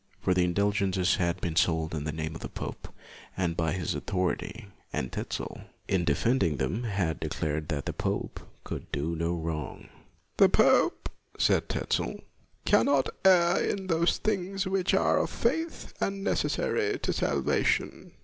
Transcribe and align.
For 0.19 0.33
the 0.33 0.43
indulgences 0.43 1.17
had 1.17 1.39
been 1.41 1.55
sold 1.55 1.93
in 1.93 2.05
the 2.05 2.11
name 2.11 2.33
of 2.33 2.41
the 2.41 2.49
pope, 2.49 2.87
and 3.37 3.55
by 3.55 3.73
his 3.73 3.95
author 3.95 4.33
ity; 4.33 4.65
and 4.91 5.11
Tetzel, 5.11 5.61
in 5.87 6.05
defending 6.05 6.57
them, 6.57 6.85
had 6.85 7.19
declared 7.19 7.67
that 7.69 7.85
the 7.85 7.93
pope 7.93 8.39
could 8.63 8.91
do 8.91 9.15
no 9.15 9.35
wrong." 9.35 9.89
The 10.37 10.49
pope,' 10.49 11.09
1 11.33 11.39
said 11.39 11.69
Tetzel," 11.69 12.23
cannot 12.65 13.09
err 13.23 13.63
in 13.63 13.85
those 13.85 14.17
things 14.17 14.65
which 14.65 14.95
are 14.95 15.19
of 15.19 15.29
faith 15.29 15.93
and 15.99 16.23
necessary 16.23 16.97
to 16.97 17.13
salvation.' 17.13 18.13